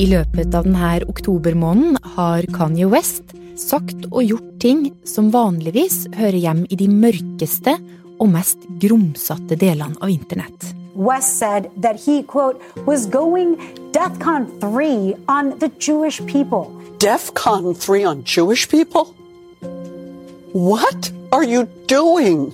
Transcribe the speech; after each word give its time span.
I 0.00 0.06
løpet 0.08 0.54
av 0.56 0.64
denne 0.64 0.90
oktobermåneden 1.08 1.98
har 2.16 2.46
Kanye 2.54 2.88
West 2.88 3.32
sagt 3.60 4.06
og 4.10 4.22
gjort 4.24 4.50
ting 4.60 4.86
som 5.08 5.30
vanligvis 5.32 6.06
hører 6.16 6.38
hjem 6.40 6.62
i 6.68 6.78
de 6.80 6.88
mørkeste 6.88 7.74
og 8.20 8.28
mest 8.32 8.64
grumsete 8.80 9.56
delene 9.60 9.96
av 10.00 10.12
internett. 10.12 10.70
West 10.94 11.38
said 11.38 11.70
that 11.80 12.00
he, 12.04 12.22
quote, 12.22 12.60
was 12.86 13.06
going 13.06 13.56
DEFCON 13.92 14.48
3 14.60 15.14
on 15.28 15.58
the 15.58 15.70
Jewish 15.78 16.20
people. 16.26 16.68
DEFCON 16.98 17.74
3 17.74 18.04
on 18.04 18.24
Jewish 18.24 18.68
people? 18.68 19.14
What 20.52 21.12
are 21.32 21.44
you 21.44 21.68
doing? 21.86 22.52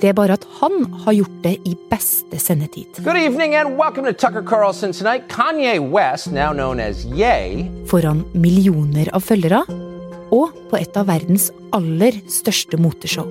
Det 0.00 0.08
er 0.08 0.14
bare 0.16 0.38
at 0.38 0.44
han 0.62 0.86
har 1.04 1.12
gjort 1.12 1.40
det 1.44 1.58
i 1.68 1.74
beste 1.90 2.38
sendetid. 2.40 3.02
Good 3.04 3.18
evening 3.20 3.54
and 3.54 3.76
welcome 3.76 4.06
to 4.08 4.14
Tucker 4.16 4.40
Carlson 4.40 4.94
Tonight. 4.96 5.28
Kanye 5.28 5.76
West, 5.78 6.32
now 6.32 6.54
known 6.54 6.80
as 6.80 7.04
Ye. 7.04 7.68
Foran 7.90 8.22
millioner 8.32 9.10
av 9.12 9.26
følgere, 9.28 9.60
og 10.32 10.56
på 10.70 10.80
et 10.80 10.96
av 10.96 11.10
verdens 11.10 11.50
aller 11.76 12.16
største 12.32 12.80
moteshow. 12.80 13.28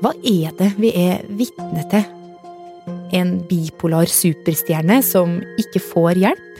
Hva 0.00 0.14
er 0.24 0.56
det 0.56 0.70
vi 0.80 0.94
er 0.96 1.28
vitne 1.36 1.84
til? 1.92 2.08
En 3.12 3.36
bipolar 3.50 4.08
superstjerne 4.08 5.02
som 5.04 5.36
ikke 5.60 5.84
får 5.84 6.24
hjelp? 6.24 6.50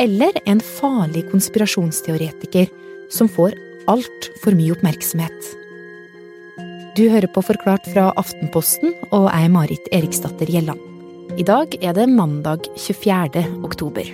Eller 0.00 0.40
en 0.48 0.64
farlig 0.64 1.26
konspirasjonsteoretiker 1.28 2.72
som 3.12 3.28
får 3.28 3.60
altfor 3.92 4.56
mye 4.56 4.72
oppmerksomhet? 4.72 5.57
Du 6.98 7.04
hører 7.06 7.30
på 7.30 7.44
Forklart 7.46 7.84
fra 7.92 8.08
Aftenposten, 8.18 8.90
og 9.14 9.28
er 9.30 9.44
Marit 9.54 9.84
Eriksdatter 9.94 10.48
Gjelland. 10.50 10.80
I 11.38 11.44
dag 11.46 11.76
er 11.78 11.94
det 11.94 12.08
mandag 12.10 12.66
24. 12.74 13.44
oktober. 13.62 14.08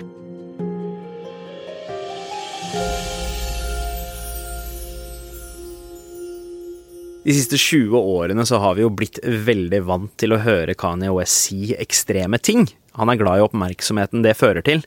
De 7.25 7.33
siste 7.33 7.57
20 7.57 7.97
årene 7.97 8.45
så 8.45 8.61
har 8.61 8.77
vi 8.77 8.85
jo 8.85 8.93
blitt 8.93 9.17
veldig 9.25 9.81
vant 9.89 10.13
til 10.21 10.37
å 10.37 10.43
høre 10.45 10.77
Kanye 10.77 11.09
West 11.17 11.47
si 11.49 11.73
ekstreme 11.73 12.37
ting. 12.37 12.67
Han 13.01 13.09
er 13.09 13.17
glad 13.17 13.41
i 13.41 13.47
oppmerksomheten 13.49 14.21
det 14.21 14.37
fører 14.37 14.61
til, 14.61 14.85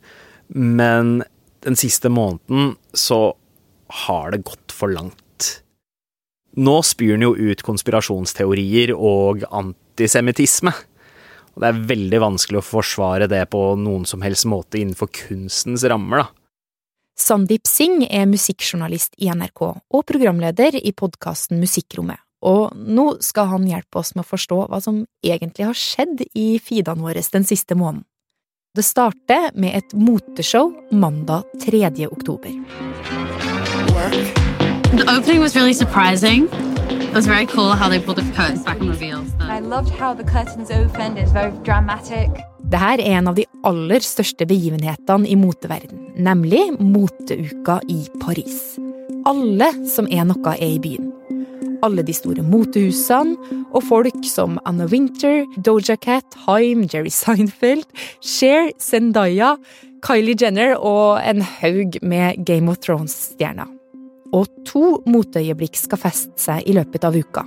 men 0.55 1.25
den 1.67 1.75
siste 1.75 2.15
måneden 2.15 2.77
så 2.95 3.33
har 4.07 4.37
det 4.37 4.47
gått 4.47 4.71
for 4.71 4.95
langt. 4.95 5.19
Nå 6.59 6.81
spyr 6.83 7.15
han 7.15 7.23
jo 7.23 7.35
ut 7.39 7.63
konspirasjonsteorier 7.63 8.91
og 8.95 9.45
antisemittisme. 9.55 10.73
Og 11.55 11.63
det 11.63 11.71
er 11.71 11.85
veldig 11.91 12.21
vanskelig 12.23 12.61
å 12.61 12.67
forsvare 12.67 13.29
det 13.31 13.45
på 13.53 13.63
noen 13.79 14.07
som 14.07 14.23
helst 14.27 14.47
måte 14.51 14.81
innenfor 14.81 15.11
kunstens 15.25 15.87
rammer, 15.87 16.25
da. 16.25 16.29
Sandeep 17.19 17.67
Singh 17.67 18.07
er 18.15 18.29
musikkjournalist 18.31 19.17
i 19.19 19.27
NRK 19.35 19.63
og 19.67 20.05
programleder 20.07 20.79
i 20.79 20.93
podkasten 20.95 21.59
Musikkrommet. 21.59 22.23
Og 22.47 22.71
nå 22.79 23.17
skal 23.27 23.51
han 23.51 23.67
hjelpe 23.67 23.99
oss 23.99 24.15
med 24.15 24.23
å 24.23 24.29
forstå 24.29 24.61
hva 24.71 24.79
som 24.83 25.01
egentlig 25.27 25.67
har 25.67 25.79
skjedd 25.79 26.23
i 26.39 26.47
feedene 26.63 27.03
våre 27.03 27.23
den 27.35 27.47
siste 27.47 27.75
måneden. 27.75 28.07
Det 28.79 28.87
starter 28.87 29.51
med 29.59 29.75
et 29.75 29.95
moteshow 29.99 30.71
mandag 30.95 31.43
3. 31.65 32.07
oktober. 32.07 32.55
The 34.97 35.05
opening 35.07 35.41
was 35.41 35.55
really 35.55 35.75
surprising. 35.75 36.49
It 36.91 37.15
was 37.15 37.27
very 37.27 37.45
cool 37.45 37.73
how 37.73 37.91
they 37.91 38.01
pulled 38.01 38.17
the 38.17 38.33
curtains 38.35 38.65
back 38.65 38.81
and 38.81 38.89
revealed 38.89 39.27
them. 39.39 39.51
I 39.51 39.61
loved 39.61 39.91
how 39.91 40.15
the 40.15 40.25
curtains 40.25 40.71
opened. 40.71 41.19
It's 41.19 41.31
very 41.31 41.53
dramatic. 41.63 42.31
Dette 42.71 43.03
er 43.05 43.19
en 43.19 43.29
av 43.29 43.37
de 43.37 43.45
aller 43.65 44.01
største 44.01 44.47
begivenhetene 44.49 45.29
i 45.29 45.37
moteverden, 45.37 46.01
nemlig 46.17 46.81
moteuka 46.81 47.79
i 47.89 48.01
Paris. 48.21 48.79
Alle 49.29 49.71
som 49.89 50.09
er 50.09 50.25
noe, 50.25 50.57
er 50.57 50.75
i 50.75 50.81
byen. 50.81 51.13
Alle 51.85 52.03
de 52.03 52.17
store 52.17 52.43
motehusene, 52.43 53.37
og 53.73 53.85
folk 53.89 54.25
som 54.25 54.57
Anna 54.65 54.89
Winter, 54.89 55.45
Doja 55.61 55.97
Cat, 56.01 56.37
Haim, 56.49 56.89
Jerry 56.89 57.13
Seinfeld, 57.13 57.85
Cher, 58.25 58.73
Zendaya, 58.81 59.59
Kylie 60.01 60.37
Jenner 60.41 60.79
og 60.81 61.21
en 61.21 61.43
haug 61.43 62.01
med 62.03 62.47
Game 62.49 62.73
of 62.73 62.81
Thrones-stjerner 62.81 63.78
og 64.35 64.49
to 64.69 64.99
moteøyeblikk 65.09 65.79
skal 65.79 66.01
feste 66.03 66.37
seg 66.41 66.67
i 66.69 66.75
løpet 66.77 67.07
av 67.09 67.17
uka. 67.17 67.45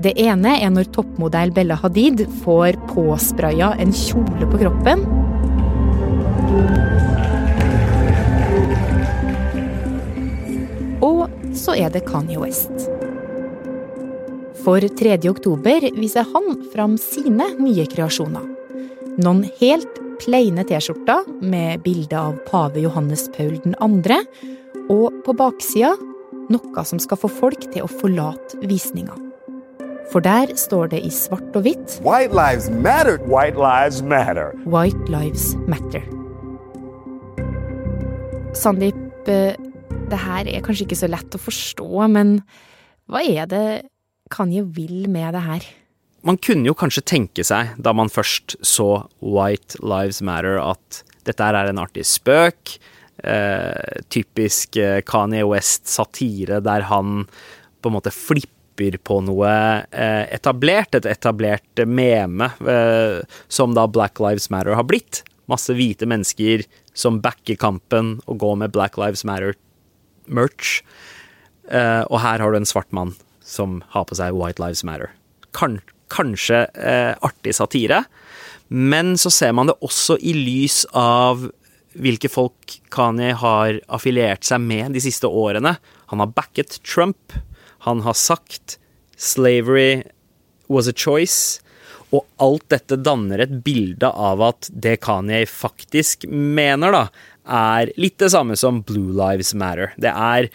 Det 0.00 0.14
ene 0.16 0.54
er 0.62 0.70
når 0.72 0.88
toppmodell 0.94 1.50
Bella 1.52 1.76
Hadid 1.76 2.22
får 2.44 2.78
påspraya 2.88 3.74
en 3.82 3.92
kjole 3.92 4.46
på 4.48 4.60
kroppen. 4.62 5.04
Og 11.04 11.26
så 11.56 11.76
er 11.76 11.92
det 11.92 12.06
Kanye 12.08 12.40
West. 12.40 12.88
For 14.64 14.80
3. 14.80 15.18
oktober 15.28 15.84
viser 15.96 16.24
han 16.32 16.64
fram 16.72 16.96
sine 17.00 17.48
nye 17.60 17.84
kreasjoner. 17.88 18.44
Noen 19.20 19.44
helt 19.60 20.00
pleine 20.20 20.64
T-skjorter 20.68 21.28
med 21.44 21.84
bilde 21.84 22.16
av 22.16 22.36
pave 22.48 22.80
Johannes 22.84 23.28
Paul 23.36 23.56
2., 23.64 24.20
og 24.90 25.20
på 25.24 25.32
baksida 25.38 25.92
noe 26.50 26.84
som 26.86 27.00
skal 27.02 27.20
få 27.20 27.30
folk 27.32 27.66
til 27.72 27.86
å 27.86 27.90
forlate 27.90 28.60
visninga. 28.68 29.16
For 30.10 30.22
der 30.24 30.50
står 30.58 30.90
det 30.90 31.04
i 31.06 31.10
svart 31.14 31.54
og 31.54 31.62
hvitt 31.62 32.00
White 32.02 32.34
lives 32.34 32.66
matter. 32.82 33.20
White 33.30 33.60
lives 33.60 34.00
matter. 34.02 34.56
White 34.66 35.06
lives 35.12 35.52
matter. 35.70 36.02
Sandeep, 38.58 39.28
eh, 39.30 39.54
det 40.10 40.18
her 40.18 40.48
er 40.50 40.64
kanskje 40.66 40.88
ikke 40.88 40.98
så 40.98 41.10
lett 41.10 41.36
å 41.36 41.38
forstå, 41.38 42.08
men 42.10 42.40
hva 43.06 43.22
er 43.22 43.46
det 43.46 43.66
Kanye 44.30 44.64
vil 44.66 45.06
med 45.10 45.34
det 45.34 45.44
her? 45.46 45.68
Man 46.26 46.36
kunne 46.36 46.66
jo 46.66 46.74
kanskje 46.74 47.06
tenke 47.06 47.44
seg, 47.46 47.76
da 47.78 47.94
man 47.96 48.10
først 48.10 48.58
så 48.66 49.06
White 49.22 49.78
Lives 49.80 50.18
Matter, 50.20 50.58
at 50.58 51.04
dette 51.24 51.46
er 51.46 51.70
en 51.70 51.80
artig 51.80 52.04
spøk 52.08 52.74
eh, 53.24 54.00
typisk 54.08 54.76
eh, 54.76 55.00
Kanye 55.06 55.44
West-satire 55.48 56.60
der 56.64 56.86
han 56.90 57.26
på 57.80 57.90
en 57.90 57.96
måte 57.96 58.12
flipper 58.14 58.96
på 59.04 59.18
noe 59.26 59.50
eh, 59.92 60.24
etablert, 60.32 60.94
et 60.96 61.08
etablert 61.08 61.82
meme, 61.84 62.48
som 63.48 63.74
da 63.76 63.84
Black 63.88 64.20
Lives 64.22 64.48
Matter 64.52 64.76
har 64.78 64.86
blitt. 64.88 65.22
Masse 65.50 65.74
hvite 65.76 66.08
mennesker 66.08 66.64
som 66.96 67.20
backer 67.20 67.58
kampen 67.60 68.18
og 68.26 68.40
går 68.40 68.56
med 68.62 68.72
Black 68.72 68.96
Lives 69.00 69.24
Matter-merch. 69.28 70.80
Og 71.70 72.18
her 72.22 72.42
har 72.42 72.50
du 72.50 72.56
en 72.56 72.68
svart 72.68 72.88
mann 72.94 73.12
som 73.44 73.80
har 73.92 74.06
på 74.08 74.16
seg 74.16 74.36
White 74.36 74.62
Lives 74.62 74.84
Matter. 74.86 75.12
Kan, 75.56 75.80
kanskje 76.12 76.64
artig 77.20 77.56
satire, 77.58 78.04
men 78.70 79.16
så 79.18 79.32
ser 79.34 79.52
man 79.58 79.68
det 79.68 79.76
også 79.82 80.16
i 80.22 80.32
lys 80.36 80.84
av 80.96 81.48
hvilke 81.98 82.30
folk 82.30 82.76
Kanye 82.92 83.32
har 83.38 83.80
affiliert 83.90 84.46
seg 84.46 84.62
med 84.62 84.94
de 84.94 85.02
siste 85.02 85.26
årene. 85.26 85.76
Han 86.12 86.22
har 86.22 86.34
backet 86.36 86.78
Trump. 86.86 87.32
Han 87.86 88.02
har 88.06 88.14
sagt 88.14 88.78
'slavery 89.16 90.04
was 90.68 90.88
a 90.88 90.92
choice'. 90.92 91.60
Og 92.12 92.26
alt 92.42 92.68
dette 92.68 92.96
danner 92.98 93.38
et 93.38 93.62
bilde 93.62 94.06
av 94.06 94.42
at 94.42 94.70
det 94.74 95.00
Kanye 95.00 95.46
faktisk 95.46 96.26
mener, 96.26 96.90
da, 96.90 97.08
er 97.46 97.92
litt 97.96 98.18
det 98.18 98.32
samme 98.34 98.56
som 98.58 98.82
Blue 98.82 99.14
Lives 99.14 99.54
Matter. 99.54 99.92
Det 99.96 100.10
er 100.10 100.50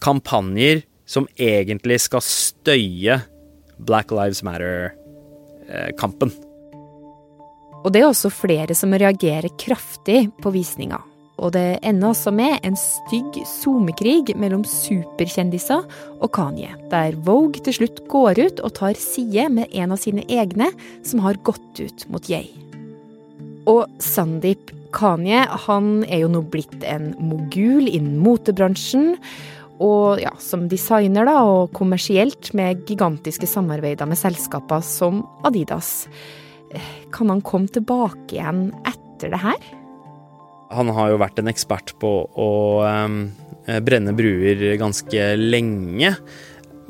kampanjer 0.00 0.82
som 1.06 1.28
egentlig 1.36 2.00
skal 2.00 2.24
støye 2.24 3.20
Black 3.78 4.10
Lives 4.10 4.42
Matter-kampen. 4.42 6.32
Og 7.84 7.92
det 7.92 8.00
er 8.00 8.08
også 8.08 8.32
flere 8.32 8.74
som 8.76 8.96
reagerer 8.96 9.52
kraftig 9.60 10.30
på 10.40 10.52
visninga. 10.54 11.02
Og 11.42 11.50
det 11.56 11.80
ender 11.82 12.12
også 12.12 12.30
med 12.32 12.62
en 12.64 12.76
stygg 12.78 13.40
SoMe-krig 13.48 14.30
mellom 14.38 14.62
superkjendiser 14.68 15.82
og 16.22 16.28
Kanye, 16.34 16.70
der 16.92 17.16
Vogue 17.26 17.60
til 17.66 17.74
slutt 17.80 18.04
går 18.10 18.38
ut 18.38 18.62
og 18.64 18.76
tar 18.78 18.94
side 19.00 19.48
med 19.52 19.74
en 19.74 19.92
av 19.92 20.00
sine 20.00 20.24
egne 20.30 20.70
som 21.04 21.24
har 21.24 21.40
gått 21.44 21.82
ut 21.82 22.06
mot 22.12 22.30
Yay. 22.30 22.46
Og 23.66 23.90
Sandeep 24.02 24.70
Kanye 24.94 25.42
han 25.66 26.04
er 26.06 26.22
jo 26.22 26.30
nå 26.30 26.44
blitt 26.52 26.86
en 26.86 27.10
mogul 27.18 27.88
innen 27.88 28.20
motebransjen. 28.22 29.16
Og 29.82 30.22
ja, 30.22 30.30
som 30.38 30.68
designer 30.70 31.26
da, 31.26 31.40
og 31.50 31.72
kommersielt 31.74 32.52
med 32.54 32.84
gigantiske 32.86 33.48
samarbeider 33.50 34.06
med 34.06 34.20
selskaper 34.20 34.84
som 34.86 35.24
Adidas. 35.42 36.04
Kan 37.14 37.30
han 37.32 37.42
komme 37.46 37.70
tilbake 37.72 38.36
igjen 38.36 38.66
etter 38.88 39.32
det 39.34 39.40
her? 39.42 39.70
Han 40.74 40.90
har 40.96 41.12
jo 41.12 41.20
vært 41.22 41.38
en 41.38 41.50
ekspert 41.52 41.94
på 42.02 42.10
å 42.26 42.50
um, 42.82 43.20
brenne 43.86 44.14
bruer 44.16 44.64
ganske 44.80 45.28
lenge. 45.38 46.14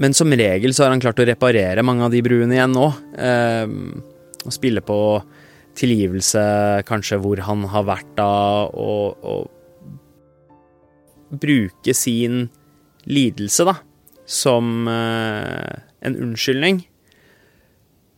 Men 0.00 0.16
som 0.16 0.32
regel 0.32 0.74
så 0.74 0.86
har 0.86 0.94
han 0.94 1.02
klart 1.02 1.20
å 1.20 1.28
reparere 1.28 1.84
mange 1.86 2.06
av 2.06 2.14
de 2.14 2.22
bruene 2.24 2.56
igjen 2.56 2.74
nå. 2.74 2.88
Um, 3.18 4.02
og 4.44 4.52
spille 4.54 4.82
på 4.84 4.98
tilgivelse, 5.78 6.42
kanskje, 6.88 7.18
hvor 7.22 7.40
han 7.46 7.64
har 7.72 7.84
vært 7.88 8.10
da, 8.18 8.30
og, 8.70 9.18
og 9.24 9.50
bruke 11.40 11.94
sin 11.96 12.48
lidelse, 13.10 13.64
da, 13.66 13.74
som 14.26 14.88
eh, 14.88 15.74
en 16.06 16.16
unnskyldning. 16.28 16.84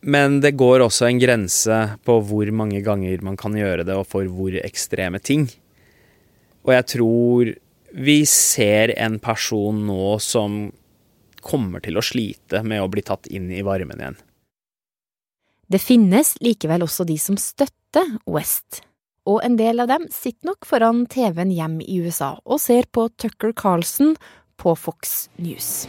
Men 0.06 0.38
det 0.40 0.54
går 0.54 0.84
også 0.84 1.08
en 1.08 1.18
grense 1.18 1.76
på 2.06 2.18
hvor 2.28 2.50
mange 2.54 2.78
ganger 2.86 3.22
man 3.26 3.38
kan 3.38 3.56
gjøre 3.58 3.82
det, 3.86 3.96
og 3.98 4.06
for 4.06 4.28
hvor 4.30 4.54
ekstreme 4.62 5.18
ting. 5.18 5.48
Og 6.66 6.74
jeg 6.76 6.86
tror 6.94 7.54
vi 7.96 8.18
ser 8.28 8.92
en 9.00 9.18
person 9.22 9.78
nå 9.88 10.16
som 10.22 10.66
kommer 11.46 11.82
til 11.82 11.98
å 11.98 12.04
slite 12.04 12.62
med 12.66 12.82
å 12.82 12.90
bli 12.90 13.02
tatt 13.06 13.28
inn 13.30 13.48
i 13.54 13.64
varmen 13.66 14.02
igjen. 14.02 14.18
Det 15.66 15.82
finnes 15.82 16.36
likevel 16.44 16.84
også 16.86 17.06
de 17.08 17.16
som 17.18 17.38
støtter 17.40 18.12
West, 18.30 18.82
og 19.26 19.40
en 19.46 19.56
del 19.58 19.82
av 19.82 19.90
dem 19.90 20.06
sitter 20.14 20.52
nok 20.52 20.68
foran 20.68 21.06
TV-en 21.10 21.50
hjem 21.50 21.80
i 21.82 21.98
USA 22.04 22.36
og 22.44 22.62
ser 22.62 22.86
på 22.94 23.08
Tucker 23.18 23.54
Carlson 23.56 24.14
på 24.62 24.76
Fox 24.78 25.26
News. 25.42 25.86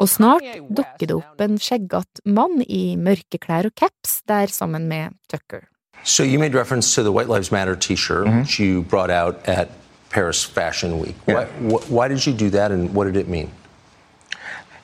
Og 0.00 0.08
snart 0.08 0.42
dukker 0.68 1.06
det 1.06 1.14
opp 1.14 1.40
en 1.40 1.58
skjeggete 1.62 2.24
mann 2.26 2.62
i 2.66 2.96
mørke 2.98 3.38
klær 3.38 3.68
og 3.68 3.74
caps 3.78 4.22
der 4.26 4.46
sammen 4.50 4.88
med 4.90 5.14
Tucker. 5.30 5.68
So 6.04 6.22
you 6.22 6.38
made 6.38 6.54
reference 6.54 6.94
to 6.94 7.02
the 7.02 7.12
White 7.12 7.28
Lives 7.28 7.50
Matter 7.50 7.74
T-shirt, 7.74 8.26
which 8.28 8.60
you 8.60 8.82
brought 8.82 9.10
out 9.10 9.36
at 9.48 9.68
Paris 10.10 10.44
Fashion 10.44 11.00
Week. 11.00 11.16
Yeah. 11.28 11.46
Why, 11.60 11.80
why 11.88 12.08
did 12.08 12.26
you 12.26 12.32
do 12.32 12.50
that, 12.50 12.70
and 12.70 12.94
what 12.94 13.06
did 13.06 13.16
it 13.16 13.28
mean? 13.28 13.50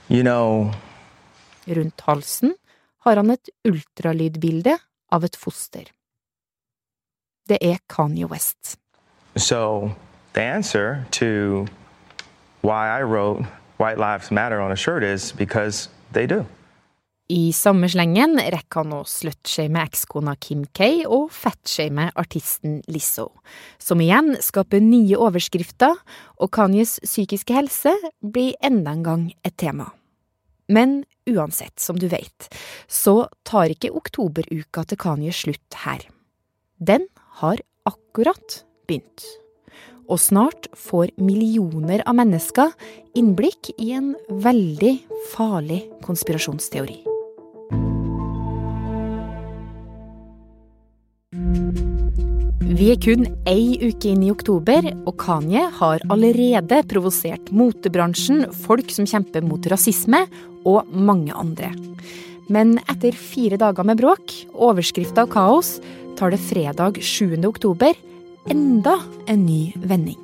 You 0.08 0.22
know, 0.22 0.72
Rundt 1.66 2.00
halsen 2.00 2.54
har 2.98 3.16
han 3.16 3.30
et 3.30 3.48
ultralydbilde 3.68 4.78
av 5.12 5.24
et 5.24 5.36
foster. 5.36 5.84
Det 7.48 7.58
er 7.60 7.78
Kanye 7.88 8.26
West. 8.26 8.78
so 9.36 9.90
the 10.34 10.42
answer 10.42 11.06
to 11.10 11.66
why 12.62 12.88
I 12.88 13.02
wrote 13.02 13.44
White 13.78 13.98
Lives 13.98 14.30
Matter 14.30 14.60
on 14.60 14.72
a 14.72 14.76
shirt 14.76 15.02
is 15.02 15.32
because 15.32 15.88
they 16.12 16.26
do. 16.26 16.46
I 17.32 17.52
samme 17.54 17.88
slengen 17.88 18.36
rekker 18.36 18.82
han 18.82 18.92
å 18.92 19.04
slutshame 19.08 19.80
ekskona 19.86 20.34
Kim 20.42 20.66
K 20.76 21.06
og 21.06 21.30
fettshame 21.32 22.10
artisten 22.18 22.80
Lizzo, 22.92 23.28
som 23.80 24.02
igjen 24.04 24.34
skaper 24.42 24.82
nye 24.84 25.16
overskrifter, 25.16 25.96
og 26.42 26.52
Kanyes 26.52 26.98
psykiske 27.06 27.56
helse 27.56 27.94
blir 28.20 28.58
enda 28.60 28.92
en 28.92 29.06
gang 29.06 29.24
et 29.46 29.56
tema. 29.56 29.88
Men 30.68 31.02
uansett, 31.30 31.78
som 31.80 31.96
du 31.96 32.08
vet, 32.12 32.50
så 32.86 33.28
tar 33.48 33.72
ikke 33.72 33.94
oktoberuka 33.96 34.84
til 34.90 35.00
Kanye 35.00 35.32
slutt 35.32 35.82
her. 35.86 36.04
Den 36.78 37.08
har 37.40 37.64
akkurat 37.88 38.62
begynt. 38.86 39.24
Og 40.12 40.20
snart 40.20 40.68
får 40.76 41.14
millioner 41.16 42.02
av 42.04 42.18
mennesker 42.18 42.74
innblikk 43.16 43.70
i 43.80 43.94
en 43.96 44.12
veldig 44.44 44.92
farlig 45.32 45.80
konspirasjonsteori. 46.04 46.98
Vi 52.72 52.90
er 52.90 53.00
kun 53.00 53.24
ei 53.48 53.78
uke 53.80 54.10
inn 54.10 54.24
i 54.26 54.30
oktober, 54.32 54.84
og 55.06 55.16
Kanye 55.20 55.64
har 55.78 56.04
allerede 56.12 56.82
provosert 56.90 57.48
motebransjen, 57.54 58.46
folk 58.66 58.92
som 58.92 59.08
kjemper 59.08 59.44
mot 59.46 59.64
rasisme, 59.70 60.26
og 60.68 60.88
mange 60.92 61.32
andre. 61.36 61.72
Men 62.52 62.76
etter 62.90 63.16
fire 63.16 63.56
dager 63.60 63.86
med 63.86 64.00
bråk, 64.00 64.34
overskrifter 64.52 65.24
og 65.28 65.34
kaos, 65.36 65.76
tar 66.18 66.34
det 66.34 66.42
fredag 66.42 67.00
7. 67.00 67.38
oktober 67.48 67.96
enda 68.50 68.98
en 69.26 69.46
ny 69.46 69.72
vending. 69.76 70.18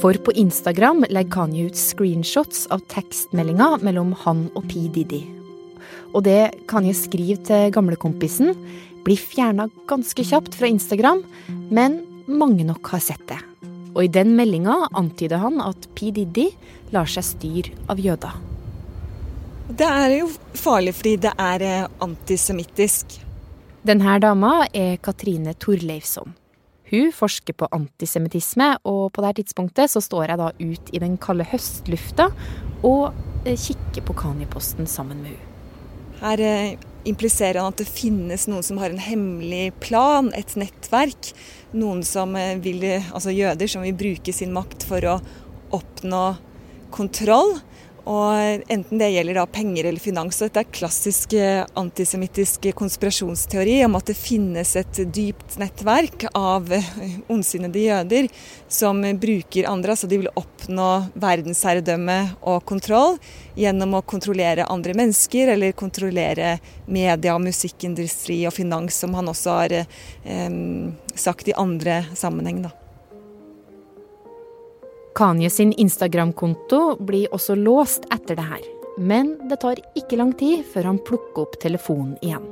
For 0.00 0.16
på 0.18 0.32
Instagram 0.32 1.04
legger 1.08 1.30
Kanye 1.30 1.68
ut 1.68 1.78
screenshots 1.78 2.66
av 2.74 2.82
tekstmeldinger 2.90 3.84
mellom 3.86 4.12
han 4.24 4.48
og 4.54 4.66
P. 4.68 4.88
Diddy. 4.92 5.22
Og 6.14 6.24
det 6.26 6.54
Kanye 6.70 6.94
skriver 6.96 7.40
til 7.46 7.70
gamlekompisen, 7.74 8.54
blir 9.04 9.20
fjerna 9.20 9.68
ganske 9.90 10.24
kjapt 10.24 10.56
fra 10.56 10.70
Instagram, 10.70 11.22
men 11.70 12.00
mange 12.26 12.64
nok 12.66 12.88
har 12.94 13.02
sett 13.04 13.22
det. 13.28 13.38
Og 13.94 14.06
i 14.06 14.10
den 14.10 14.32
meldinga 14.38 14.88
antyder 14.96 15.42
han 15.42 15.60
at 15.62 15.86
P. 15.94 16.10
Diddy 16.14 16.48
lar 16.94 17.10
seg 17.10 17.26
styre 17.26 17.76
av 17.90 18.00
jøder. 18.02 18.34
Det 19.64 19.86
er 19.86 20.18
jo 20.18 20.26
farlig 20.58 20.92
fordi 20.96 21.14
det 21.24 21.32
er 21.40 21.62
eh, 21.64 21.86
antisemittisk. 22.04 23.14
Denne 23.84 24.14
dama 24.16 24.62
er 24.72 24.94
Katrine 25.04 25.52
Torleifsson. 25.60 26.30
Hun 26.88 27.10
forsker 27.12 27.52
på 27.52 27.66
antisemittisme, 27.68 28.70
og 28.88 29.10
på 29.12 29.20
dette 29.20 29.42
tidspunktet 29.42 29.92
så 29.92 30.00
står 30.00 30.30
jeg 30.30 30.40
da 30.40 30.46
ut 30.56 30.88
i 30.96 31.00
den 31.02 31.18
kalde 31.20 31.44
høstlufta 31.50 32.30
og 32.80 33.12
eh, 33.44 33.58
kikker 33.60 34.06
på 34.08 34.16
Kaniposten 34.16 34.88
sammen 34.88 35.20
med 35.20 35.34
hun. 35.36 35.52
Her 36.22 36.40
eh, 36.40 36.78
impliserer 37.04 37.60
han 37.60 37.74
at 37.74 37.82
det 37.82 37.90
finnes 37.90 38.46
noen 38.48 38.64
som 38.64 38.80
har 38.80 38.88
en 38.88 39.04
hemmelig 39.04 39.74
plan, 39.84 40.32
et 40.32 40.56
nettverk. 40.56 41.34
Noen 41.76 42.00
som 42.08 42.32
eh, 42.40 42.56
vil, 42.64 42.88
altså 42.88 43.36
jøder 43.36 43.68
som 43.68 43.84
vil 43.84 44.00
bruke 44.00 44.32
sin 44.32 44.56
makt 44.56 44.88
for 44.88 45.10
å 45.12 45.18
oppnå 45.76 46.24
kontroll. 46.94 47.58
Og 48.04 48.64
enten 48.68 49.00
det 49.00 49.08
gjelder 49.14 49.38
da 49.38 49.46
penger 49.48 49.86
eller 49.88 50.02
finans. 50.02 50.36
og 50.42 50.50
Dette 50.50 50.60
er 50.60 50.74
klassisk 50.76 51.32
eh, 51.38 51.62
antisemittisk 51.80 52.68
konspirasjonsteori 52.76 53.78
om 53.86 53.96
at 53.96 54.10
det 54.10 54.16
finnes 54.18 54.74
et 54.76 55.00
dypt 55.08 55.56
nettverk 55.60 56.26
av 56.36 56.68
eh, 56.72 56.90
ondsinnede 57.32 57.80
jøder 57.80 58.28
som 58.68 59.00
bruker 59.20 59.70
andre. 59.70 59.96
Altså 59.96 60.10
de 60.10 60.20
vil 60.20 60.32
oppnå 60.36 60.90
verdensherredømme 61.16 62.18
og 62.44 62.60
kontroll 62.68 63.16
gjennom 63.56 63.96
å 63.96 64.04
kontrollere 64.04 64.68
andre 64.68 64.96
mennesker 65.00 65.54
eller 65.56 65.72
kontrollere 65.72 66.58
media, 66.84 67.38
musikkindustri 67.40 68.42
og 68.44 68.52
finans, 68.58 69.00
som 69.00 69.16
han 69.16 69.32
også 69.32 69.58
har 69.62 69.78
eh, 69.80 70.62
sagt 71.16 71.48
i 71.48 71.56
andre 71.56 72.02
sammenheng. 72.12 72.66
da. 72.68 72.83
Kanye 75.14 75.50
sin 75.50 75.72
Instagram-konto 75.72 76.96
blir 76.98 77.30
også 77.34 77.54
låst 77.54 78.08
etter 78.10 78.34
det 78.34 78.46
her. 78.48 78.64
Men 78.98 79.36
det 79.50 79.60
tar 79.62 79.78
ikke 79.94 80.18
lang 80.18 80.32
tid 80.38 80.64
før 80.66 80.90
han 80.90 80.98
plukker 81.06 81.44
opp 81.44 81.54
telefonen 81.62 82.16
igjen. 82.18 82.48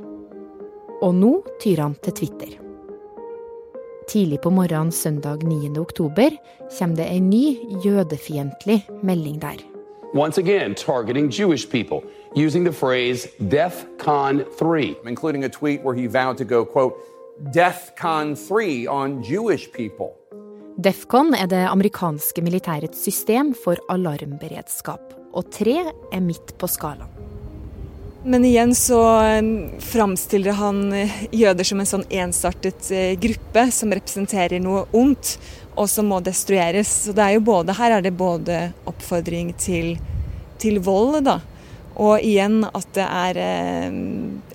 Og 1.03 1.11
nå 1.17 1.33
tyr 1.59 1.81
han 1.83 1.97
til 2.03 2.15
Twitter. 2.21 2.55
Tidlig 4.07 4.39
på 4.43 4.51
morgenen 4.51 4.95
søndag 4.95 5.43
9. 5.43 5.73
oktober 5.79 6.35
kommer 6.77 6.95
det 7.01 7.11
en 7.11 7.29
ny 7.29 7.45
jødefiendtlig 7.83 8.81
melding 9.03 9.39
der. 9.41 9.59
once 10.13 10.37
again 10.37 10.75
targeting 10.75 11.27
Jewish 11.27 11.69
people 11.69 12.03
using 12.35 12.63
the 12.63 12.71
phrase 12.71 13.27
DEFCON 13.49 14.45
3, 14.57 14.95
including 15.05 15.43
a 15.43 15.49
tweet 15.49 15.81
where 15.81 15.95
he 15.95 16.05
vowed 16.05 16.37
to 16.37 16.45
go, 16.45 16.63
quote, 16.63 16.95
DEFCON 17.51 18.37
3 18.37 18.87
on 18.87 19.23
Jewish 19.23 19.71
people. 19.71 20.15
Defcon 20.77 21.35
er 21.37 21.45
det 21.51 21.61
amerikanske 21.69 22.41
militærets 22.41 23.03
system 23.05 23.51
for 23.53 23.77
alarmberedskap, 23.93 25.11
og 25.33 25.51
tre 25.53 25.75
er 25.85 26.23
midt 26.23 26.55
på 26.57 26.69
skalaen. 26.71 27.11
Men 28.25 28.45
igjen 28.47 28.71
så 28.75 29.01
eh, 29.19 29.43
framstiller 29.83 30.55
han 30.57 30.93
eh, 30.95 31.11
jøder 31.35 31.67
som 31.67 31.81
en 31.83 31.89
sånn 31.89 32.05
ensartet 32.07 32.87
eh, 32.89 33.11
gruppe 33.19 33.67
som 33.75 33.91
representerer 33.93 34.63
noe 34.63 34.85
ondt, 34.95 35.35
og 35.75 35.89
som 35.91 36.07
må 36.09 36.21
destrueres. 36.23 36.89
Så 37.03 37.13
det 37.13 37.25
er 37.25 37.35
jo 37.35 37.43
både, 37.51 37.75
her 37.77 37.97
er 37.97 38.05
det 38.05 38.15
både 38.17 38.61
oppfordring 38.89 39.51
til, 39.59 39.97
til 40.63 40.79
vold, 40.81 41.19
da, 41.27 41.37
og 41.99 42.23
igjen 42.23 42.63
at 42.71 42.89
det 42.95 43.05
er 43.05 43.41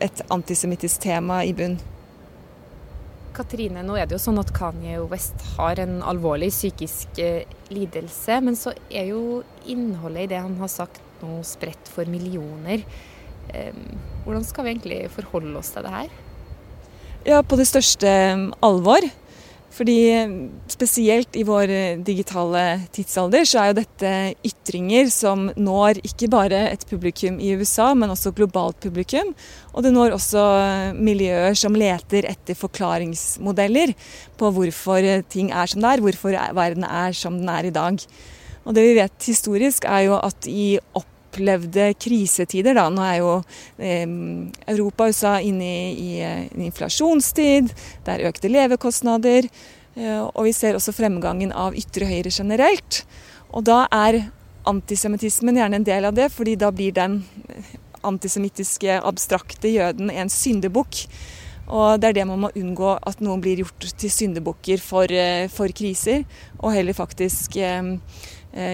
et 0.03 0.25
antisemittisk 0.35 1.05
tema 1.05 1.45
i 1.47 1.55
bunn. 1.55 1.77
Katrine, 3.39 3.85
nå 3.87 3.97
er 3.99 4.09
det 4.09 4.17
jo 4.17 4.23
sånn 4.23 4.41
at 4.41 4.51
Kanye 4.57 4.99
West 5.11 5.45
har 5.55 5.79
en 5.83 6.01
alvorlig 6.07 6.51
psykisk 6.51 7.21
eh, 7.23 7.47
lidelse, 7.71 8.41
men 8.45 8.59
så 8.59 8.75
er 8.91 9.13
jo 9.13 9.43
innholdet 9.71 10.27
i 10.27 10.33
det 10.35 10.41
han 10.43 10.57
har 10.59 10.73
sagt 10.73 11.03
nå 11.23 11.41
spredt 11.47 11.91
for 11.93 12.11
millioner. 12.11 12.83
Eh, 13.55 13.77
hvordan 14.25 14.47
skal 14.47 14.67
vi 14.67 14.75
egentlig 14.75 15.01
forholde 15.15 15.55
oss 15.61 15.71
til 15.75 15.87
det 15.87 15.95
her? 15.95 16.11
Ja, 17.27 17.41
på 17.43 17.59
det 17.61 17.69
største 17.69 18.11
um, 18.35 18.45
alvor. 18.65 19.05
Fordi 19.75 19.97
um, 20.25 20.37
spesielt 20.71 21.37
i 21.37 21.45
vår 21.47 21.71
eh, 21.71 21.99
digitale 22.05 22.63
tidsalder 22.95 23.45
så 23.47 23.61
er 23.61 23.69
jo 23.71 23.77
dette 23.79 24.13
ytringer 24.49 25.11
som 25.13 25.49
når 25.61 26.01
ikke 26.09 26.31
bare 26.33 26.63
et 26.71 26.87
publikum 26.89 27.37
i 27.43 27.53
USA, 27.59 27.91
men 27.95 28.15
også 28.15 28.33
globalt 28.37 28.81
publikum. 28.83 29.35
Og 29.75 29.85
det 29.85 29.93
når 29.95 30.17
også 30.17 30.47
eh, 30.63 30.97
miljøer 30.97 31.59
som 31.59 31.77
leter 31.79 32.27
etter 32.31 32.59
forklaringsmodeller 32.59 33.93
på 34.41 34.51
hvorfor 34.57 35.05
eh, 35.05 35.23
ting 35.29 35.53
er 35.53 35.71
som 35.71 35.85
det 35.85 35.93
er, 35.93 36.05
hvorfor 36.07 36.41
verden 36.57 36.89
er 36.89 37.15
som 37.17 37.39
den 37.39 37.53
er 37.53 37.69
i 37.69 37.75
dag. 37.75 38.03
Og 38.65 38.75
det 38.77 38.85
vi 38.85 38.99
vet 38.99 39.31
historisk 39.31 39.87
er 39.89 40.09
jo 40.09 40.19
at 40.19 40.49
i 40.49 40.75
opp 40.97 41.18
opplevde 41.29 41.93
krisetider. 42.01 42.75
Da. 42.75 42.89
Nå 42.91 43.05
er 43.05 43.19
jo 43.21 43.33
eh, 43.79 44.07
Europa 44.67 45.07
og 45.07 45.15
USA 45.15 45.39
inne 45.45 45.69
i, 45.69 45.89
i, 45.95 46.13
en 46.25 46.69
inflasjonstid, 46.69 47.75
det 48.05 48.15
er 48.17 48.29
økte 48.33 48.51
levekostnader. 48.51 49.49
Eh, 49.99 50.23
og 50.23 50.47
vi 50.47 50.55
ser 50.57 50.79
også 50.79 50.95
fremgangen 50.97 51.53
av 51.53 51.77
ytre 51.79 52.09
høyre 52.09 52.33
generelt. 52.33 53.03
Og 53.51 53.67
da 53.67 53.85
er 53.95 54.27
antisemittismen 54.69 55.59
gjerne 55.59 55.81
en 55.81 55.87
del 55.87 56.09
av 56.09 56.17
det, 56.17 56.29
fordi 56.35 56.57
da 56.61 56.71
blir 56.75 56.95
den 56.97 57.23
antisemittiske, 58.07 59.01
abstrakte 59.03 59.71
jøden 59.73 60.13
en 60.13 60.31
syndebukk. 60.31 61.07
Og 61.69 62.01
det 62.01 62.11
er 62.11 62.19
det 62.21 62.27
man 62.29 62.47
må 62.47 62.51
unngå, 62.57 62.95
at 63.05 63.21
noen 63.21 63.43
blir 63.45 63.61
gjort 63.61 63.91
til 64.01 64.13
syndebukker 64.13 64.81
for, 64.81 65.11
eh, 65.13 65.49
for, 65.53 65.69
kriser, 65.69 66.25
og 66.61 66.73
heller 66.73 66.97
faktisk 66.97 67.59
eh, 67.61 67.97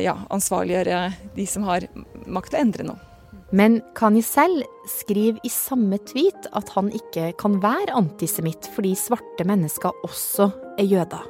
ja, 0.04 0.14
ansvarliggjøre 0.30 1.00
de 1.34 1.46
som 1.50 1.66
har 1.66 1.88
makt 2.26 2.52
til 2.52 2.60
å 2.60 2.64
endre 2.64 2.88
noe. 2.88 3.10
Men 3.54 3.78
Kanye 3.94 4.24
selv 4.24 4.64
skriver 4.90 5.38
i 5.46 5.50
samme 5.52 6.00
tweet 6.08 6.48
at 6.58 6.72
han 6.74 6.90
ikke 6.94 7.30
kan 7.38 7.60
være 7.62 7.94
antisemitt 7.94 8.66
fordi 8.74 8.94
svarte 8.98 9.46
mennesker 9.46 9.94
også 10.06 10.48
er 10.80 10.88
jøder. 10.90 11.28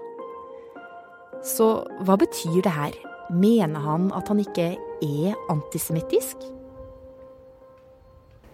Så 1.44 1.68
hva 2.06 2.16
betyr 2.20 2.62
det 2.64 2.72
her? 2.72 2.96
Mener 3.34 3.84
han 3.84 4.08
at 4.16 4.30
han 4.32 4.40
ikke 4.40 4.72
er 5.04 5.36
antisemittisk? 5.52 6.40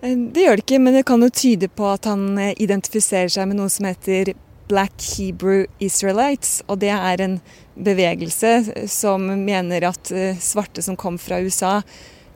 Eh, 0.02 0.16
det 0.16 0.47
gjør 0.47 0.59
det 0.59 0.66
ikke, 0.66 0.82
men 0.82 0.97
det 0.99 1.06
kan 1.09 1.23
jo 1.23 1.30
tyde 1.30 1.70
på 1.70 1.88
at 1.92 2.09
han 2.11 2.32
eh, 2.40 2.54
identifiserer 2.62 3.30
seg 3.32 3.50
med 3.50 3.61
noe 3.61 3.70
som 3.73 3.88
heter 3.88 4.32
Black 4.70 5.02
Hebrew 5.14 5.66
Israelites. 5.82 6.61
Og 6.66 6.80
det 6.82 6.92
er 6.94 7.25
en 7.25 7.40
bevegelse 7.76 8.54
eh, 8.75 8.87
som 8.90 9.28
mener 9.44 9.90
at 9.90 10.12
svarte 10.42 10.82
som 10.82 10.99
kom 10.99 11.20
fra 11.20 11.40
USA, 11.44 11.80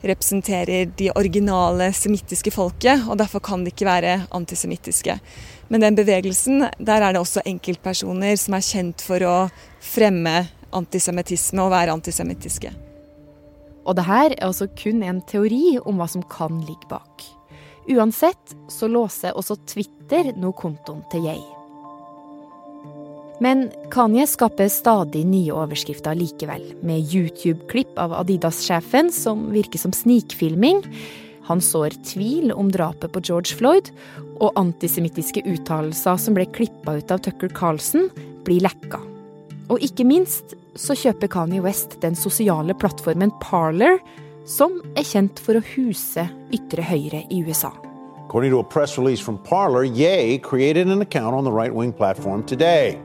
representerer 0.05 0.89
de 0.97 1.09
originale 1.17 1.89
semittiske 1.95 2.53
folket, 2.53 3.05
og 3.09 3.19
derfor 3.19 3.43
kan 3.43 3.65
de 3.65 3.73
ikke 3.73 3.87
være 3.87 4.17
antisemittiske. 4.35 5.17
Men 5.69 5.81
den 5.81 5.97
bevegelsen, 5.97 6.67
der 6.77 7.01
er 7.01 7.13
det 7.13 7.21
også 7.21 7.43
enkeltpersoner 7.45 8.37
som 8.39 8.57
er 8.57 8.65
kjent 8.65 9.01
for 9.05 9.25
å 9.25 9.35
fremme 9.83 10.43
antisemittisme 10.75 11.63
og 11.63 11.73
være 11.73 11.95
antisemittiske. 11.95 12.73
Og 13.85 13.97
det 13.97 14.05
her 14.07 14.33
er 14.33 14.47
altså 14.47 14.67
kun 14.77 15.03
en 15.05 15.21
teori 15.29 15.77
om 15.85 15.99
hva 16.01 16.07
som 16.09 16.25
kan 16.29 16.61
ligge 16.65 16.89
bak. 16.89 17.25
Uansett 17.89 18.55
så 18.71 18.89
låser 18.89 19.37
også 19.37 19.59
Twitter 19.69 20.31
nå 20.37 20.53
kontoen 20.57 21.03
til 21.11 21.27
jeg. 21.29 21.43
Men 23.43 23.67
Kanye 23.91 24.23
skaper 24.27 24.69
stadig 24.71 25.25
nye 25.27 25.51
overskrifter 25.51 26.15
likevel, 26.15 26.63
med 26.87 27.03
YouTube-klipp 27.11 27.97
av 27.99 28.13
Adidas-sjefen 28.21 29.11
som 29.11 29.49
virker 29.51 29.81
som 29.81 29.91
snikfilming. 29.95 30.83
Han 31.49 31.61
sår 31.61 31.97
tvil 32.07 32.53
om 32.55 32.71
drapet 32.71 33.11
på 33.11 33.21
George 33.27 33.57
Floyd, 33.59 33.91
og 34.39 34.55
antisemittiske 34.59 35.43
uttalelser 35.47 36.19
som 36.19 36.37
ble 36.37 36.47
klippa 36.55 36.97
ut 36.99 37.11
av 37.11 37.21
Tucker 37.27 37.51
Carlson, 37.55 38.07
blir 38.47 38.63
lekka. 38.63 39.01
Og 39.67 39.83
ikke 39.83 40.07
minst 40.07 40.55
så 40.79 40.95
kjøper 40.97 41.31
Kanye 41.31 41.63
West 41.63 41.99
den 42.03 42.15
sosiale 42.19 42.75
plattformen 42.77 43.33
Parler, 43.43 43.99
som 44.45 44.77
er 44.95 45.07
kjent 45.07 45.41
for 45.41 45.57
å 45.57 45.65
huse 45.75 46.27
ytre 46.53 46.85
høyre 46.85 47.25
i 47.33 47.41
USA. 47.43 47.73
According 48.25 48.51
to 48.51 48.59
a 48.59 48.63
press 48.63 48.97
release 48.97 49.19
from 49.19 49.37
Parler, 49.37 49.83
Ye 49.83 50.37
created 50.39 50.87
an 50.87 51.01
account 51.01 51.35
on 51.35 51.43
the 51.43 51.51
right 51.51 51.73
wing 51.73 51.93
platform 51.93 52.43
today. 52.43 52.99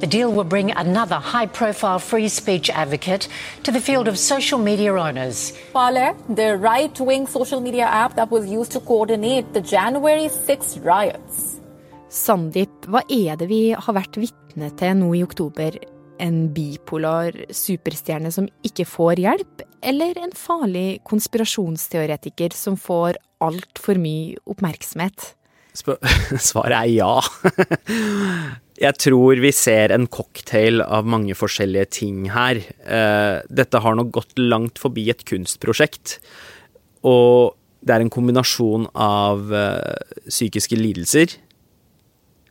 The 0.00 0.06
deal 0.06 0.30
will 0.30 0.44
bring 0.44 0.72
another 0.72 1.16
high 1.16 1.46
profile 1.46 1.98
free 1.98 2.28
speech 2.28 2.68
advocate 2.68 3.28
to 3.62 3.72
the 3.72 3.80
field 3.80 4.08
of 4.08 4.18
social 4.18 4.58
media 4.58 4.92
owners. 4.92 5.54
Parler, 5.72 6.14
the 6.28 6.58
right 6.58 7.00
wing 7.00 7.26
social 7.26 7.62
media 7.62 7.86
app 7.86 8.14
that 8.16 8.30
was 8.30 8.46
used 8.46 8.72
to 8.72 8.80
coordinate 8.80 9.54
the 9.54 9.62
January 9.62 10.28
6 10.28 10.78
riots. 10.84 11.60
Sandeep, 12.10 12.84
hva 12.92 13.00
er 13.08 13.40
det 13.40 13.48
vi 13.48 13.70
har 13.72 13.96
vært 13.96 14.18
vitne 14.20 14.68
til 14.76 15.00
nå 15.00 15.08
i 15.16 15.22
oktober 15.24 15.78
en 16.20 16.36
bipolar 16.52 17.32
superstjerne 17.52 18.28
som 18.32 18.50
ikke 18.64 18.84
får 18.88 19.24
hjelp, 19.24 19.64
eller 19.80 20.20
en 20.20 20.36
farlig 20.36 21.00
konspirasjonsteoretiker 21.08 22.52
som 22.56 22.76
får 22.76 23.16
altfor 23.40 23.96
mye 24.00 24.36
oppmerksomhet? 24.44 25.32
Svaret 26.50 26.78
er 26.84 26.92
ja. 26.92 27.16
Jeg 28.76 28.98
tror 29.00 29.40
vi 29.40 29.52
ser 29.56 29.92
en 29.94 30.04
cocktail 30.12 30.82
av 30.84 31.06
mange 31.08 31.32
forskjellige 31.36 31.88
ting 31.96 32.26
her. 32.28 32.60
Eh, 32.60 33.38
dette 33.48 33.80
har 33.80 33.96
nok 33.96 34.10
gått 34.18 34.36
langt 34.36 34.80
forbi 34.80 35.06
et 35.08 35.24
kunstprosjekt. 35.24 36.18
Og 37.08 37.56
det 37.80 37.94
er 37.94 38.04
en 38.04 38.12
kombinasjon 38.12 38.84
av 38.92 39.48
eh, 39.54 40.16
psykiske 40.28 40.76
lidelser, 40.76 41.38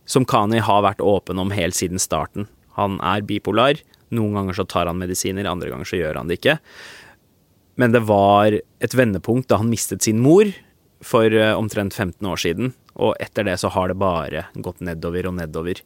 som 0.09 0.25
Kani 0.25 0.63
har 0.65 0.81
vært 0.85 1.03
åpen 1.05 1.41
om 1.41 1.53
helt 1.53 1.77
siden 1.77 2.01
starten. 2.01 2.49
Han 2.79 2.97
er 3.05 3.25
bipolar. 3.25 3.77
Noen 4.13 4.37
ganger 4.39 4.57
så 4.57 4.65
tar 4.69 4.89
han 4.89 5.01
medisiner, 5.01 5.45
andre 5.49 5.69
ganger 5.69 5.89
så 5.89 5.99
gjør 5.99 6.21
han 6.21 6.31
det 6.31 6.39
ikke. 6.39 6.57
Men 7.77 7.93
det 7.93 8.01
var 8.07 8.55
et 8.55 8.97
vendepunkt 8.97 9.49
da 9.51 9.59
han 9.61 9.69
mistet 9.69 10.05
sin 10.05 10.21
mor 10.25 10.49
for 11.05 11.29
eh, 11.29 11.53
omtrent 11.53 11.93
15 11.93 12.25
år 12.25 12.41
siden. 12.41 12.73
Og 13.01 13.15
etter 13.19 13.47
det 13.47 13.57
så 13.59 13.71
har 13.73 13.91
det 13.91 13.99
bare 13.99 14.47
gått 14.55 14.83
nedover 14.85 15.29
og 15.29 15.37
nedover. 15.39 15.81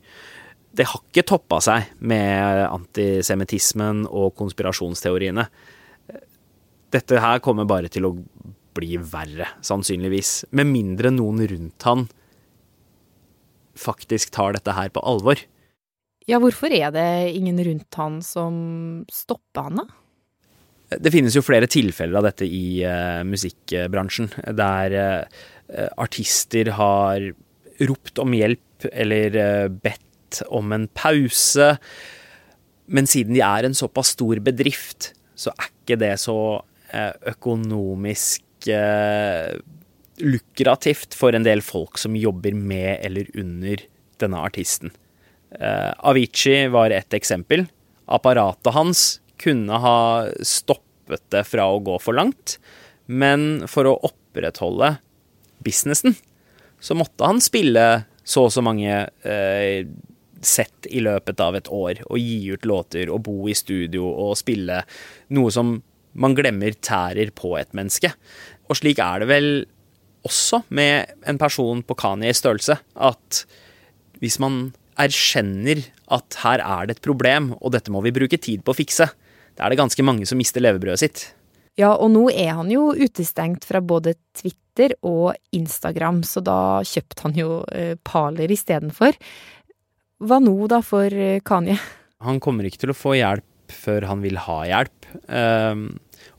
Det 0.70 0.86
har 0.86 1.02
ikke 1.02 1.26
toppa 1.26 1.58
seg 1.64 1.90
med 2.06 2.68
antisemittismen 2.68 4.06
og 4.06 4.36
konspirasjonsteoriene. 4.38 5.48
Dette 6.94 7.22
her 7.22 7.42
kommer 7.46 7.70
bare 7.70 7.90
til 7.92 8.06
å 8.10 8.16
bli 8.78 8.98
verre, 9.02 9.50
sannsynligvis. 9.66 10.52
Med 10.56 10.70
mindre 10.70 11.12
noen 11.14 11.42
rundt 11.50 11.88
han 11.90 12.06
faktisk 13.80 14.34
tar 14.36 14.58
dette 14.58 14.76
her 14.76 14.92
på 14.94 15.04
alvor. 15.08 15.42
Ja, 16.30 16.38
hvorfor 16.42 16.70
er 16.76 16.92
det 16.94 17.10
ingen 17.34 17.58
rundt 17.66 17.98
han 17.98 18.20
som 18.26 18.60
stopper 19.12 19.70
han, 19.70 19.82
da? 19.82 19.88
Det 20.90 21.12
finnes 21.14 21.36
jo 21.38 21.46
flere 21.46 21.70
tilfeller 21.70 22.18
av 22.18 22.26
dette 22.32 22.48
i 22.50 22.82
uh, 22.82 23.22
musikkbransjen, 23.26 24.32
der 24.58 24.96
uh, 24.98 25.42
artister 25.98 26.72
har 26.78 27.30
ropt 27.86 28.20
om 28.22 28.34
hjelp 28.36 28.88
eller 28.90 29.36
uh, 29.38 29.68
bedt 29.70 30.42
om 30.54 30.74
en 30.76 30.88
pause. 30.98 31.74
Men 32.90 33.10
siden 33.10 33.36
de 33.38 33.44
er 33.46 33.68
en 33.68 33.78
såpass 33.78 34.16
stor 34.16 34.42
bedrift, 34.46 35.14
så 35.38 35.54
er 35.56 35.70
ikke 35.72 36.00
det 36.02 36.16
så 36.22 36.40
økonomisk 37.30 38.66
lukrativt 40.18 41.14
for 41.14 41.38
en 41.38 41.46
del 41.46 41.62
folk 41.62 42.00
som 42.02 42.18
jobber 42.18 42.56
med 42.58 43.06
eller 43.06 43.30
under 43.38 43.84
denne 44.22 44.42
artisten. 44.42 44.90
Avicii 45.54 46.66
var 46.74 46.90
ett 46.90 47.14
eksempel. 47.14 47.68
Apparatet 48.10 48.74
hans 48.74 49.04
kunne 49.38 49.78
ha 49.86 50.00
stoppet 50.42 51.22
det 51.30 51.46
fra 51.46 51.70
å 51.70 51.78
gå 51.86 52.00
for 52.02 52.18
langt, 52.18 52.58
men 53.06 53.68
for 53.70 53.86
å 53.86 54.00
opprettholde 54.10 54.96
businessen, 55.64 56.16
så 56.80 56.96
måtte 56.98 57.28
han 57.28 57.42
spille 57.44 57.86
så 58.24 58.46
og 58.48 58.54
så 58.54 58.64
mange 58.64 58.94
eh, 59.26 59.88
sett 60.46 60.88
i 60.88 61.02
løpet 61.04 61.42
av 61.44 61.58
et 61.58 61.70
år, 61.74 62.04
og 62.08 62.22
gi 62.22 62.54
ut 62.54 62.68
låter 62.70 63.12
og 63.12 63.24
bo 63.28 63.50
i 63.50 63.58
studio 63.58 64.08
og 64.10 64.38
spille 64.40 64.84
noe 65.36 65.52
som 65.54 65.78
man 66.20 66.36
glemmer 66.38 66.76
tærer 66.84 67.32
på 67.36 67.56
et 67.60 67.74
menneske. 67.78 68.12
Og 68.70 68.80
slik 68.80 69.02
er 69.04 69.24
det 69.24 69.30
vel 69.30 69.50
også 70.28 70.64
med 70.76 71.14
en 71.30 71.40
person 71.40 71.82
på 71.86 71.98
Kanyes 72.00 72.42
størrelse, 72.42 72.80
at 72.96 73.44
hvis 74.20 74.40
man 74.42 74.72
erkjenner 75.00 75.82
at 76.12 76.40
her 76.44 76.64
er 76.64 76.88
det 76.88 76.98
et 76.98 77.06
problem, 77.06 77.54
og 77.60 77.74
dette 77.76 77.92
må 77.94 78.02
vi 78.04 78.16
bruke 78.16 78.40
tid 78.42 78.66
på 78.66 78.74
å 78.74 78.78
fikse. 78.78 79.08
Da 79.56 79.66
er 79.66 79.74
det 79.74 79.80
ganske 79.80 80.04
mange 80.04 80.28
som 80.28 80.40
mister 80.40 80.64
levebrødet 80.64 81.04
sitt. 81.04 81.22
Ja, 81.80 81.94
og 81.94 82.12
nå 82.12 82.26
er 82.34 82.58
han 82.58 82.72
jo 82.74 82.90
utestengt 82.98 83.64
fra 83.68 83.80
både 83.80 84.18
Twitter 84.36 84.58
og 85.06 85.34
Instagram, 85.56 86.22
så 86.28 86.44
da 86.46 86.60
kjøpte 86.88 87.26
han 87.26 87.38
jo 87.38 87.50
eh, 87.76 87.96
Parler 88.04 88.52
istedenfor. 88.54 89.18
Hva 90.20 90.40
nå 90.44 90.56
da 90.72 90.82
for 90.86 91.14
eh, 91.14 91.42
Kanye? 91.46 91.78
Han 92.26 92.42
kommer 92.44 92.68
ikke 92.68 92.84
til 92.84 92.94
å 92.94 92.98
få 92.98 93.16
hjelp 93.20 93.46
før 93.72 94.08
han 94.10 94.24
vil 94.26 94.40
ha 94.42 94.60
hjelp. 94.68 95.10
Um, 95.30 95.84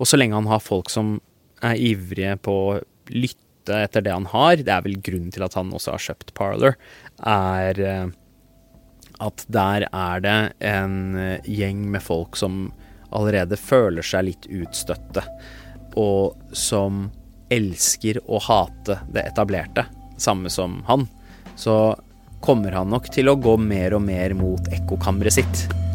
og 0.02 0.09
så 0.11 0.18
lenge 0.18 0.37
han 0.37 0.49
har 0.50 0.62
folk 0.62 0.90
som 0.92 1.18
er 1.64 1.78
ivrige 1.78 2.35
på 2.42 2.56
å 2.73 2.80
lytte 3.14 3.82
etter 3.85 4.02
det 4.02 4.12
han 4.12 4.26
har, 4.32 4.59
det 4.59 4.73
er 4.73 4.82
vel 4.82 4.99
grunnen 5.04 5.30
til 5.35 5.44
at 5.47 5.54
han 5.59 5.70
også 5.76 5.94
har 5.94 6.04
kjøpt 6.09 6.35
Parler, 6.37 6.76
er 7.23 7.80
uh, 7.85 8.11
at 9.20 9.44
der 9.52 9.87
er 9.87 10.23
det 10.25 10.38
en 10.64 11.16
eh, 11.18 11.44
gjeng 11.44 11.85
med 11.92 12.02
folk 12.02 12.38
som 12.40 12.70
allerede 13.12 13.59
føler 13.61 14.06
seg 14.06 14.30
litt 14.30 14.47
utstøtte, 14.49 15.25
og 16.00 16.38
som 16.56 17.09
elsker 17.50 18.21
å 18.30 18.38
hate 18.42 19.00
det 19.12 19.26
etablerte, 19.33 19.87
samme 20.16 20.50
som 20.50 20.80
han, 20.87 21.07
så 21.57 21.97
kommer 22.40 22.73
han 22.73 22.90
nok 22.92 23.11
til 23.12 23.28
å 23.28 23.37
gå 23.37 23.57
mer 23.61 23.99
og 23.99 24.04
mer 24.07 24.35
mot 24.38 24.71
ekkokammeret 24.73 25.40
sitt. 25.40 25.89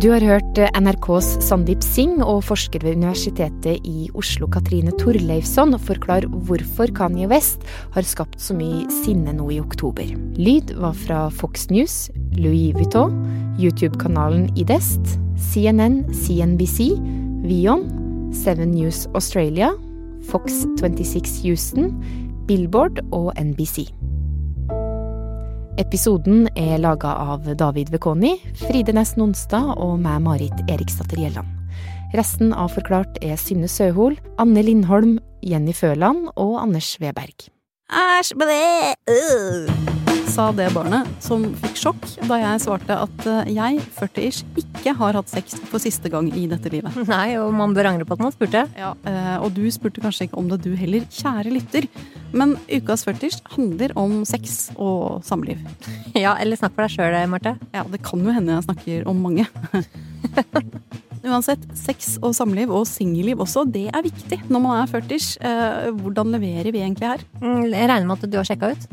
Du 0.00 0.06
har 0.08 0.24
hørt 0.24 0.56
NRKs 0.80 1.26
Sandeep 1.44 1.82
Singh 1.84 2.22
og 2.24 2.38
forsker 2.46 2.80
ved 2.80 2.94
Universitetet 2.96 3.84
i 3.84 4.06
Oslo 4.16 4.46
Katrine 4.48 4.94
Torleifsson 4.96 5.76
forklare 5.76 6.30
hvorfor 6.46 6.88
Kanye 6.96 7.28
West 7.28 7.66
har 7.92 8.08
skapt 8.08 8.40
så 8.40 8.56
mye 8.56 8.86
sinne 9.02 9.34
nå 9.36 9.50
i 9.52 9.58
oktober. 9.60 10.08
Lyd 10.40 10.72
var 10.80 10.96
fra 11.02 11.20
Fox 11.28 11.68
News, 11.68 12.08
Louis 12.32 12.72
Vuitton, 12.78 13.12
YouTube-kanalen 13.60 14.48
Idest, 14.56 15.18
CNN, 15.50 16.06
CNBC, 16.16 16.94
Vion, 17.44 17.84
Seven 18.32 18.72
News 18.72 19.04
Australia, 19.12 19.74
Fox 20.32 20.62
26 20.80 21.42
Houston, 21.44 21.92
Billboard 22.48 23.04
og 23.12 23.34
NBC. 23.36 23.90
Episoden 25.80 26.44
er 26.60 26.76
laga 26.76 27.14
av 27.32 27.46
David 27.56 27.88
Vekoni, 27.94 28.34
Fride 28.60 28.92
Næss 28.92 29.14
Nonstad 29.16 29.70
og 29.80 29.94
meg, 30.02 30.18
Marit 30.26 30.58
Eriksdatter 30.68 31.16
Gjelland. 31.22 31.48
Resten 32.12 32.52
av 32.52 32.74
Forklart 32.74 33.16
er 33.24 33.38
Synne 33.40 33.70
Søhol, 33.70 34.18
Anne 34.42 34.66
Lindholm, 34.66 35.16
Jenny 35.40 35.72
Føland 35.72 36.28
og 36.36 36.58
Anders 36.60 36.92
Weberg. 37.00 37.48
Æsj, 37.88 38.36
ble, 38.36 38.60
øh. 39.08 39.99
Sa 40.30 40.50
det 40.54 40.68
barnet 40.72 41.08
som 41.24 41.42
fikk 41.58 41.78
sjokk 41.80 42.04
da 42.28 42.36
jeg 42.38 42.60
svarte 42.62 42.94
at 43.02 43.24
eh, 43.26 43.48
jeg, 43.56 43.80
40-ish, 43.96 44.44
ikke 44.62 44.92
har 44.96 45.16
hatt 45.18 45.30
sex 45.32 45.56
for 45.70 45.82
siste 45.82 46.10
gang 46.12 46.28
i 46.38 46.44
dette 46.50 46.70
livet. 46.72 46.94
Nei, 47.10 47.34
og 47.40 47.50
man 47.56 47.74
bør 47.76 47.88
angre 47.90 48.06
på 48.06 48.14
at 48.14 48.22
man 48.22 48.34
spurte. 48.34 48.62
Ja, 48.78 48.92
eh, 49.10 49.34
Og 49.42 49.50
du 49.56 49.64
spurte 49.74 50.02
kanskje 50.04 50.28
ikke 50.28 50.38
om 50.40 50.48
det, 50.52 50.60
du 50.64 50.70
heller, 50.78 51.04
kjære 51.10 51.50
lytter. 51.56 51.88
Men 52.30 52.54
ukas 52.70 53.02
40-ish 53.08 53.40
handler 53.56 53.94
om 53.98 54.20
sex 54.28 54.68
og 54.78 55.24
samliv. 55.26 55.58
Ja, 56.20 56.36
eller 56.42 56.58
snakk 56.58 56.74
for 56.76 56.86
deg 56.86 56.94
sjøl, 56.94 57.16
Marte. 57.30 57.56
Ja, 57.74 57.82
det 57.90 58.00
kan 58.06 58.22
jo 58.26 58.32
hende 58.34 58.54
jeg 58.56 58.66
snakker 58.68 59.04
om 59.10 59.20
mange. 59.24 59.46
Uansett, 61.26 61.66
sex 61.76 62.14
og 62.24 62.32
samliv, 62.38 62.70
og 62.72 62.86
singelliv 62.88 63.42
også, 63.44 63.66
det 63.68 63.88
er 63.92 64.06
viktig 64.06 64.38
når 64.48 64.62
man 64.64 64.78
er 64.84 64.90
40-ish. 64.94 65.34
Eh, 65.44 65.90
hvordan 66.00 66.32
leverer 66.36 66.70
vi 66.72 66.80
egentlig 66.86 67.10
her? 67.12 67.26
Mm, 67.42 67.66
Jeg 67.74 67.90
regner 67.90 68.06
med 68.08 68.16
at 68.24 68.30
du 68.32 68.38
har 68.40 68.48
sjekka 68.48 68.72
ut? 68.72 68.86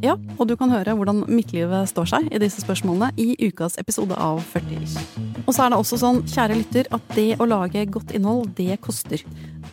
Ja, 0.00 0.14
og 0.40 0.48
du 0.48 0.54
kan 0.56 0.70
høre 0.72 0.94
hvordan 0.96 1.26
midtlivet 1.28 1.90
står 1.90 2.08
seg 2.08 2.28
i 2.32 2.38
disse 2.40 2.62
spørsmålene 2.62 3.10
i 3.20 3.34
ukas 3.50 3.76
episode 3.80 4.16
av 4.16 4.40
40-ish. 4.48 4.96
Og 5.44 5.52
så 5.52 5.66
er 5.66 5.72
det 5.72 5.80
også 5.80 5.98
sånn, 6.00 6.22
kjære 6.30 6.56
lytter, 6.56 6.88
at 6.96 7.12
det 7.16 7.34
å 7.36 7.48
lage 7.48 7.84
godt 7.92 8.14
innhold, 8.16 8.48
det 8.56 8.78
koster. 8.80 9.20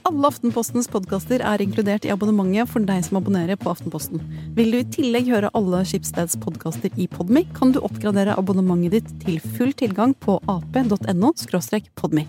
Alle 0.08 0.28
Aftenpostens 0.28 0.92
podkaster 0.92 1.44
er 1.48 1.64
inkludert 1.64 2.04
i 2.08 2.12
abonnementet 2.12 2.68
for 2.74 2.84
deg 2.84 3.08
som 3.08 3.22
abonnerer 3.22 3.60
på 3.60 3.72
Aftenposten. 3.72 4.24
Vil 4.58 4.76
du 4.76 4.82
i 4.82 4.88
tillegg 4.98 5.32
høre 5.32 5.54
alle 5.56 5.84
Skipsteds 5.88 6.36
podkaster 6.44 6.92
i 7.00 7.08
Podmy, 7.12 7.46
kan 7.56 7.72
du 7.72 7.80
oppgradere 7.80 8.36
abonnementet 8.36 9.00
ditt 9.00 9.14
til 9.24 9.40
full 9.56 9.72
tilgang 9.80 10.16
på 10.28 10.42
ap.no 10.52 11.36
podmy. 11.96 12.28